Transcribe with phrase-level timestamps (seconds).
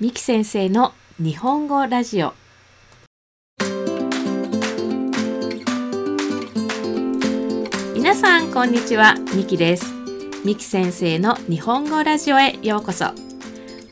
[0.00, 2.32] 三木先生の日本語ラジオ。
[7.94, 9.16] 皆さんこんにちは。
[9.34, 9.84] 三木です。
[10.42, 13.10] 三木先生の日本語ラジオへようこそ。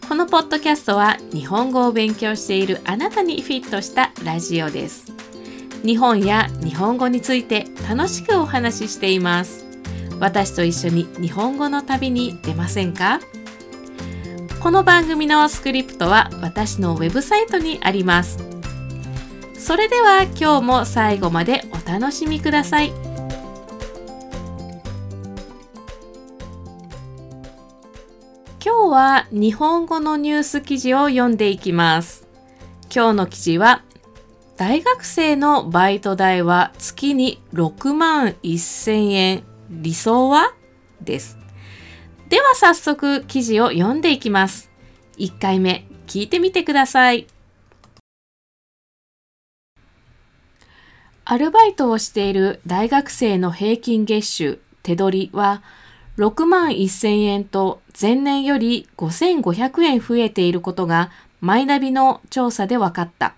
[0.08, 5.13] このポッドキャストは日本語を勉強しているあなたにフィットしたラジオです。
[5.85, 9.67] 日本や日本語について楽しくお話ししています。
[10.19, 13.21] 私と一緒に日本語の旅に出ませんか？
[14.69, 18.37] この番組のスクリプトは私のウェブサイトにあります。
[19.59, 22.93] それでは今日も最後までお楽しみください。
[28.62, 32.29] 今日は日本語のニュース記事を読んでいきます。
[32.95, 33.85] 今日の記事は
[34.59, 39.45] 大学生のバイト代は月に6万1000円。
[39.71, 40.52] 理想は？
[41.01, 41.38] です。
[42.28, 44.70] では早速記事を読んでいきます。
[45.16, 47.27] 1回目聞いてみてください。
[51.24, 55.62] アルバイトをしている大学生の平均月収手取りは
[56.18, 63.37] 6万1000円と前年より5500円増えていることがマイナビの調査で分かった。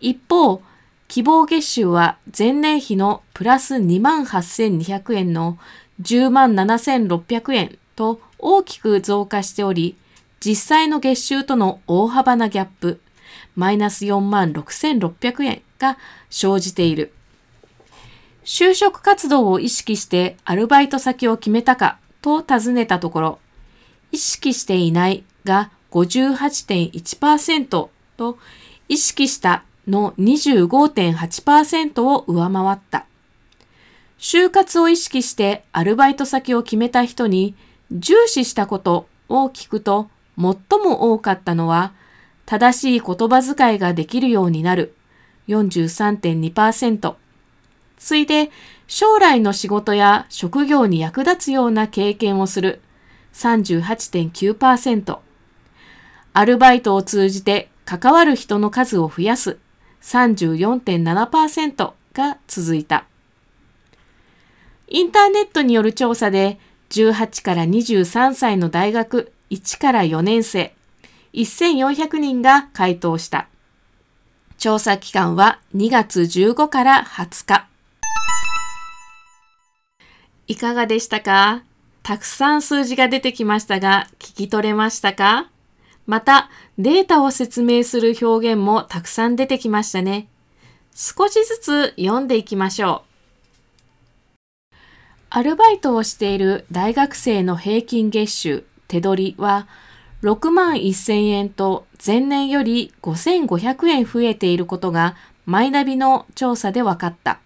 [0.00, 0.62] 一方、
[1.08, 5.58] 希望月収は前年比のプラス2万8200円の
[6.02, 9.96] 10万7600円と大きく増加しており、
[10.40, 13.00] 実際の月収との大幅なギャップ、
[13.56, 15.96] マイナス4万6600円が
[16.30, 17.12] 生じている。
[18.44, 23.38] 就職活動を意識してアルバイト先を決めたかと尋ねたところ、
[24.12, 28.38] 意識していないが58.1%と、
[28.88, 33.06] 意識したの25.8%を上回った。
[34.26, 37.54] 就活を意識してアルバイト先を決めた人に
[37.92, 40.08] 重視したことを聞くと
[40.38, 40.46] 最
[40.82, 41.92] も多かったのは
[42.46, 44.94] 正しい言葉遣いができるようになる。
[45.48, 47.16] 43.2%
[47.98, 48.50] ついで
[48.86, 52.80] 将来の仕事や職業に役立つような経験をする。
[53.34, 55.18] 38.9%
[56.32, 59.58] アルバイトを通じて関わる人の数を増やす。
[60.00, 63.04] 34.7%が続いた。
[64.88, 66.58] インターネットによる調査で、
[66.90, 70.74] 18から23歳の大学1から4年生、
[71.32, 73.48] 1400人が回答した。
[74.58, 77.66] 調査期間は2月15から20日。
[80.46, 81.64] いかがでしたか？
[82.02, 85.50] たくさん数字が出てきましたが、聞き取れましたか？
[86.06, 90.28] また、データを説明する表現もたくさん出てきましたね。
[90.94, 93.13] 少しずつ読んでいきましょう。
[95.36, 99.66] アルバイトをしている大学生の平均月収手取りは
[100.22, 107.40] 6万1000円と前年より5500円増えていることがマイナビの調査で分かった。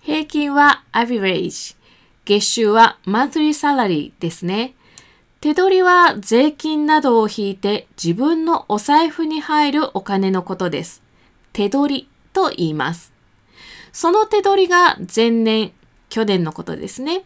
[0.00, 1.76] 平均は average、
[2.24, 4.72] 月収は monthly salary ですね。
[5.42, 11.02] 手取りは税金などを引いて自分のお財布に入るお金のことです。
[11.52, 13.12] 手取りと言います。
[13.92, 15.72] その手取りが前年
[16.12, 17.24] 去年のことですね。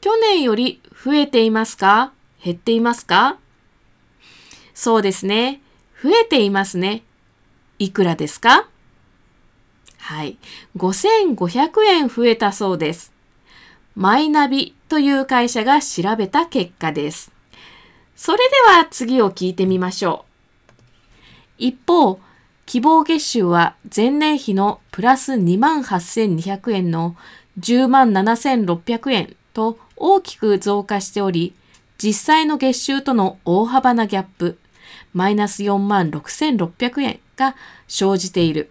[0.00, 2.14] 去年より増えていますか？
[2.42, 3.36] 減っていますか？
[4.72, 5.60] そうですね。
[6.02, 7.02] 増えていますね。
[7.78, 8.70] いくらですか？
[9.98, 10.38] はい。
[10.78, 13.12] 5500円増えたそうです。
[13.94, 17.30] マイナビという会社が調べた結果です。
[18.16, 20.24] それでは次を聞いてみましょ
[21.58, 21.64] う。
[21.66, 22.18] 一方、
[22.64, 27.14] 希望月収は前年比のプラス28,200円の
[27.60, 31.54] 10万7600円と大きく増加しており、
[31.98, 34.58] 実際の月収との大幅なギャップ、
[35.12, 37.54] マイナス4万6600円が
[37.86, 38.70] 生じている。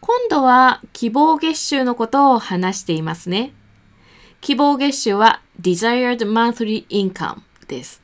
[0.00, 3.52] 今度は希望月収のことを話していますね。
[4.40, 7.38] 希望月収は desired monthly income
[7.68, 8.02] です。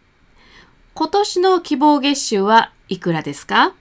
[0.94, 3.74] 今年の希望月収はいくらですか？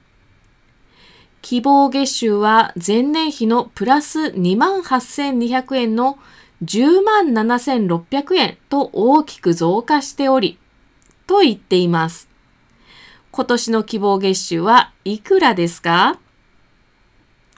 [1.41, 6.19] 希望月収は前年比のプラス28,200円の
[6.63, 10.59] 107,600円と大きく増加しており、
[11.25, 12.29] と言っています。
[13.31, 16.19] 今年の希望月収はいくらですか？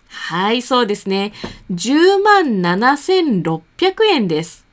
[0.07, 1.33] はい、そうですね。
[1.71, 4.63] 107,600円です。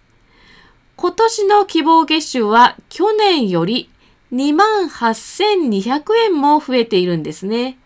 [0.96, 3.88] 今年の希望月収は去年より
[4.32, 7.78] 28,200円も増えているんですね。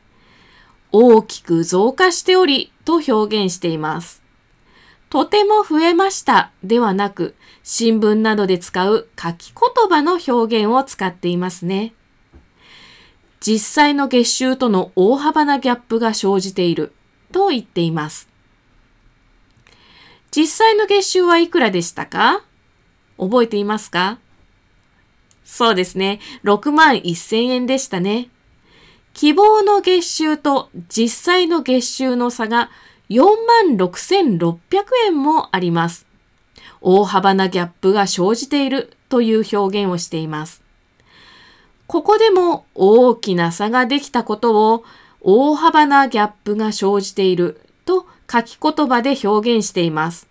[0.96, 3.12] 大きく増加しておりと表
[3.44, 4.22] 現しています。
[5.10, 11.94] とても増えましたではなく、新聞などで使う書き言葉の表現を使っていますね。
[13.40, 16.92] 実際の月収との大幅なギャップが生じている
[17.32, 18.28] と言っています。
[20.30, 22.44] 実際の月収はいくらでしたか？
[23.18, 24.20] 覚えていますか？
[25.44, 26.20] そうですね。
[26.44, 28.28] 6万1000円でしたね。
[29.14, 32.70] 希望の月収と実際の月収の差が
[33.08, 34.58] 4万6600
[35.06, 36.04] 円もあります。
[36.80, 40.62] 大幅なギャップが生じているという表現をしています。
[41.86, 44.84] ここでも大きな差ができたことを
[45.20, 50.28] 大幅なギャップが生じていると書き言葉で表現しています。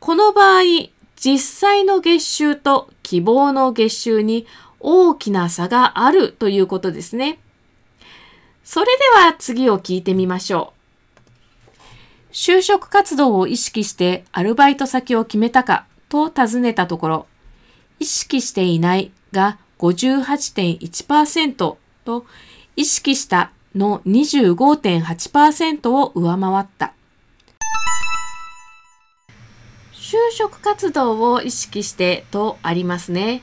[0.00, 0.62] この場合、
[1.14, 4.48] 実際の月収と希望の月収に
[4.80, 7.38] 大きな差があるということですね。
[8.64, 8.92] それで
[9.26, 10.82] は次を聞いてみましょう。
[12.32, 17.26] 就職活動を意識してアルバイト先を決めたかと尋ねたところ、
[17.98, 22.26] 意識していないが58.1%と、
[22.76, 26.94] 意識したの25.8%を上回った。
[29.92, 33.42] 就職活動を意識してとありますね。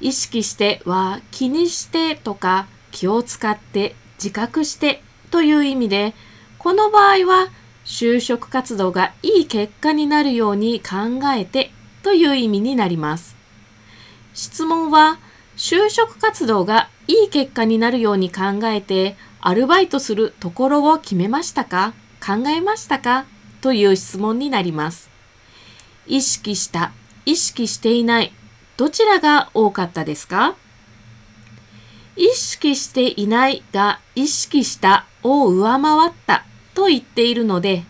[0.00, 6.14] 意識しては気にしてとか気を使って自覚してという意味で、
[6.58, 7.48] この場合は
[7.84, 11.70] 就職活動がいい結果になるように考えて
[12.02, 13.36] という意味になります。
[14.32, 15.18] 質問は
[15.56, 21.92] 就職活動がいい結果になるように考えてアルバイトするところを決めましたか？
[22.24, 23.26] 考えましたか？
[23.60, 25.10] という質問になります。
[26.06, 26.92] 意識した、
[27.26, 28.32] 意識していない、
[28.76, 30.56] どちらが多かったですか？
[32.16, 36.44] 意識していないが意識したを上回った
[36.74, 37.84] と言っているので、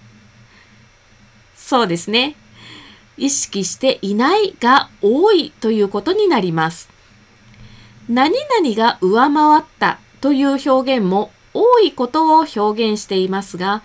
[1.57, 2.37] そうですね。
[3.17, 6.89] 意識していないが多いということになります。
[8.09, 13.83] 何々が上回ったという表現も多いことを表現していますが、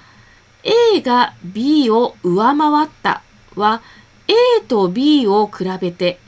[0.63, 3.21] A が B を上回った
[3.55, 3.81] は
[4.27, 6.19] A と B を比べて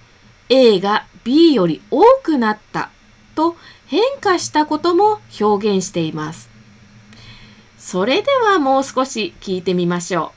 [0.50, 2.90] A が B より多くなった
[3.36, 3.56] と
[3.92, 6.50] 変化したことも表現しています。
[7.78, 10.32] それではもう少し聞いてみましょ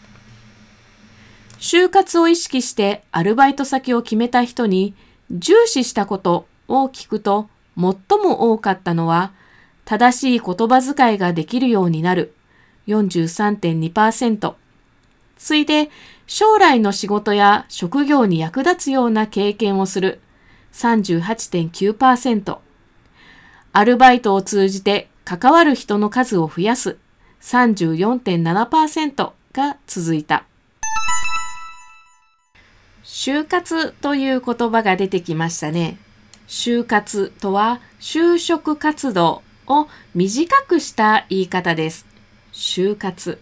[1.52, 1.60] う。
[1.60, 4.96] 就活を意識してアルバイト先を決めた人に
[5.30, 7.84] 重視したことを聞くと最
[8.18, 9.30] も多かったのは
[9.84, 12.34] 正しい言葉遣いができるようになる
[12.88, 14.54] 43.2%。
[15.38, 15.90] ついで
[16.26, 20.20] 将来の仕事や職業に役立つような経験をする
[20.72, 22.63] 38.9%。
[23.76, 26.96] アルバイトを通じて関わる人の数を増やす
[27.40, 30.44] 34.7%が続いた。
[33.02, 35.98] 就活という言葉が出てきましたね。
[36.46, 42.06] 就活とは就職活動を短くした言い方です。
[42.52, 43.40] 就活。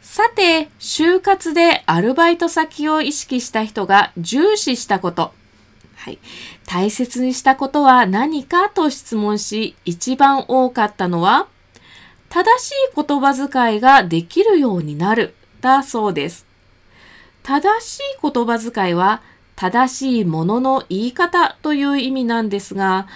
[0.00, 5.34] さて、就活でアルバイト先を意識した人が重視したこと。
[5.98, 6.18] はい。
[6.64, 11.48] 大切にしたことは何かと質問し、一番多かったのは、
[12.28, 16.46] 正しい言葉遣いができるようになる、だそうです。
[17.42, 19.22] 正しい言葉遣いは、
[19.56, 23.08] 正しいものの言い方という意味なんですが、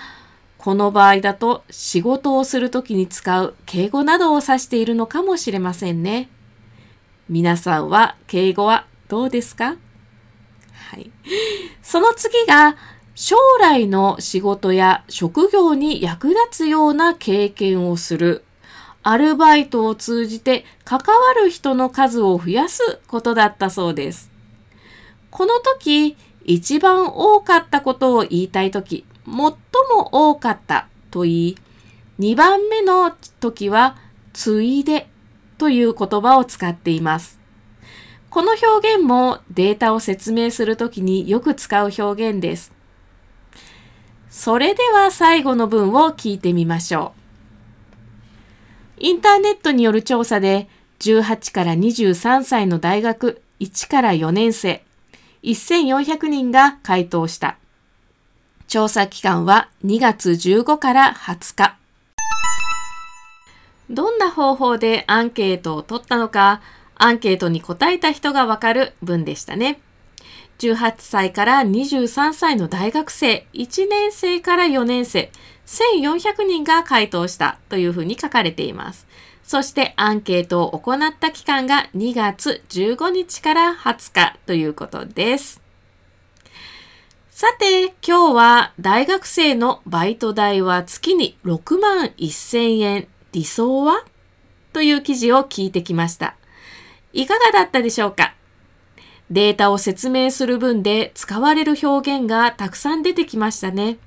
[0.59, 6.29] この場合だと仕事をするときに使う敬語などを指しているのかもしれませんね。
[7.29, 9.77] 皆さんは敬語はどうですか？
[10.73, 11.11] はい。
[11.83, 12.77] その次が、
[13.15, 18.45] 将来の仕事や職業に役立つような経験をする。
[19.03, 24.31] アルバイトを通じて関わる人の数を増やすことだったそうです。
[25.31, 29.51] この時、一番多かったことを言いたい時、最も
[30.31, 31.57] 多かったと言い、
[32.19, 33.11] 2番目の
[33.41, 33.97] 時は、
[34.33, 35.09] ついで
[35.59, 37.42] という言葉を使っています。
[38.33, 42.73] この表現もデータを説明するときによく使う表現です。
[44.31, 47.13] それでは最後の文を聞いてみましょ
[48.97, 49.01] う。
[49.01, 50.71] インターネットによる調査で
[51.01, 54.83] 18から23歳の大学1から4年生
[55.43, 57.59] 1400人が回答した。
[58.67, 61.77] 調査期間は2月15から20日。
[63.91, 66.63] どんな方法でアンケートを取ったのか、
[67.03, 69.81] アンケートに答えた人がわかる文でしたね。
[70.61, 75.33] 18歳から23歳の大学生、1年生から4年生、
[75.67, 79.09] 1400人が回答したというふうに書かれています。
[79.43, 85.61] そしてアンケートを行った期間が2月15日から20日ということです。
[87.31, 93.09] さて、今日は大学生のバイト代は月に6万1000円。
[93.33, 94.05] 理想は？
[94.73, 96.37] という記事を聞いてきました。
[97.13, 98.35] いかがだったでしょうか？
[99.31, 103.99] データを説明する分で使われる表現がたくさん出てきましたね。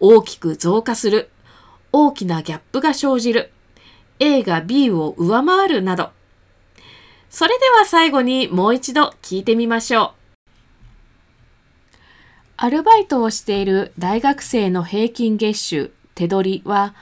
[0.00, 1.30] 大きく増加する。
[1.92, 3.50] 大きなギャップが生じる。
[4.20, 6.10] A が B を上回るなど。
[7.30, 10.10] それでは最後にもう一度聞いてみましょう。
[12.56, 16.94] アルバイトをしている大学生の平均月収、手取りは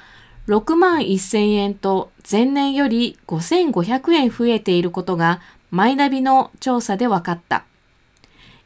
[0.46, 7.64] 6万1000円と前年より5500円増えていることがマイナビの調査で分かった。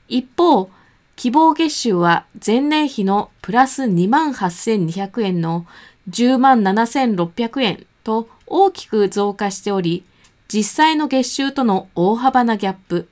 [0.08, 0.70] 一方、
[1.16, 5.66] 希望月収は前年比のプラス2万8200円の
[6.10, 10.04] 10万7600円と大きく増加しており、
[10.48, 13.08] 実際の月収との大幅なギャップ、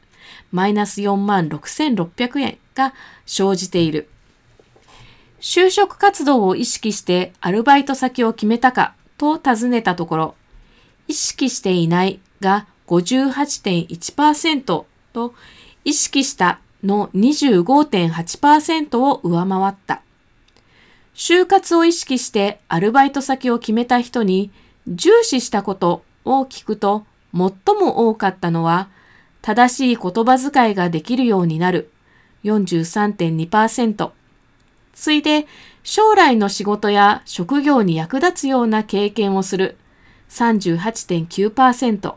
[0.51, 2.93] マイナス4万6600円が
[3.25, 4.09] 生じている。
[5.40, 10.35] 就職活動を意識してアルバイト先を決めたかと尋ねたところ、
[11.07, 15.35] 意識していないが58.1%と、
[15.85, 20.02] 意識したの25.8%を上回った。
[21.14, 24.52] 就活を意識してアルバイト先を決めた人に
[24.87, 28.88] 重視したことを聞くと最も多かったのは
[29.42, 31.90] 正しい言葉遣いができるようになる
[32.45, 34.11] 43.2%
[34.99, 35.47] ついで
[35.85, 39.76] 将来の仕事や職業に役立つような経験をする
[40.28, 42.14] 38.9%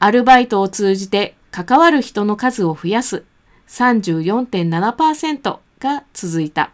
[0.00, 3.24] アルバイトを通じて関わる人の数を増やす
[3.68, 6.72] 34.7%が続いた。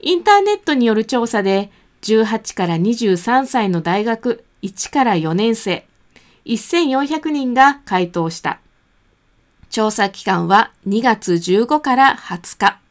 [0.00, 1.70] インターネットによる調査で
[2.02, 5.86] 18から23歳の大学1から4年生
[6.44, 8.58] 1400人が回答した。
[9.70, 12.83] 調査期間は2月15から20日。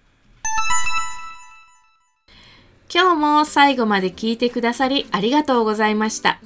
[2.93, 6.39] 今日も最後まで聞いてくださりありがとうございました。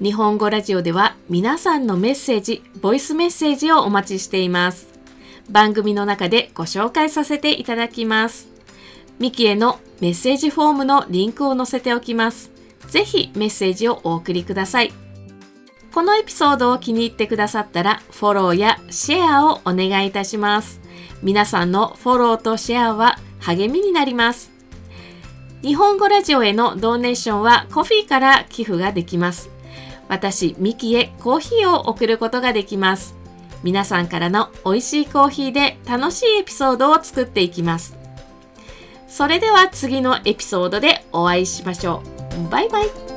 [0.00, 4.86] 日本語ラジオでは皆さんのメッセージ、ボイスメッセージをお待ちしています。
[5.50, 8.48] 番組の中でご紹介させていただきます。
[9.18, 12.52] ミキへのメッセージフォームのリンクを載せておきます。
[12.86, 14.92] ぜひメッセージをお送りください。
[15.92, 20.80] このエピソードを気に入ってくださったらフォローやシェアをお願いいたします。
[21.20, 24.53] 皆さんのフォローとシェアは励みになります。
[25.64, 29.48] 日本語ラジオへのドーネーションはコフィーから寄付ができます。
[30.08, 33.16] 私、ミキへコーヒーを送ることができます。
[33.62, 37.96] 皆さんからの美味しいコーヒーで楽しいエピソードを作っていきます。
[39.08, 42.02] それでは次のエピソードでお会いしましょ
[42.46, 42.50] う。
[42.50, 43.13] バイバイ。